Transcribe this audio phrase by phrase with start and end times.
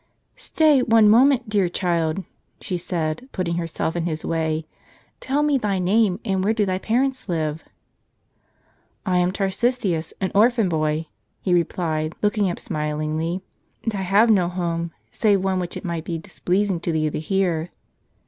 [0.51, 2.23] "Stay, one moment, dear child,"
[2.59, 4.65] she said, putting herself in his way:"
[5.19, 7.63] tell me thy name, and where do thy parents live?
[9.05, 11.05] ""I am Tarcisius, an orphan boy,"
[11.39, 13.43] he replied, looking up, smilingly;"
[13.83, 17.19] and I have no home, save one which it might be displeasing to thee to
[17.19, 17.69] hear."